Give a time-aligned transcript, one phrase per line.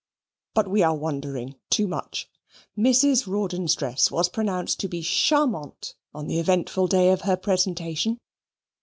[0.55, 2.27] But we are wandering too much.
[2.75, 3.27] Mrs.
[3.27, 8.17] Rawdon's dress was pronounced to be charmante on the eventful day of her presentation.